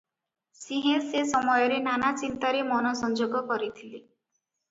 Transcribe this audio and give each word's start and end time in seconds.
ସିଂହେ 0.59 0.93
ସେ 1.09 1.19
ସମୟରେ 1.31 1.77
ନାନା 1.89 2.09
ଚିନ୍ତାରେ 2.21 2.63
ମନ 2.71 2.93
ସଂଯୋଗ 3.03 3.45
କରିଥିଲେ। 3.53 4.01